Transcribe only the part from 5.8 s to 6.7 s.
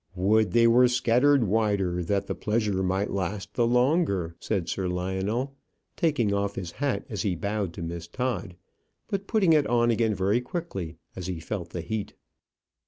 taking off